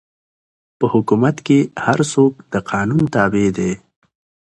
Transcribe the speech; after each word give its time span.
په 0.77 0.85
حکومت 0.93 1.35
کښي 1.47 1.59
هر 1.85 1.99
څوک 2.13 2.33
د 2.53 2.55
قانون 2.69 3.03
تابع 3.15 3.47
دئ. 3.57 3.73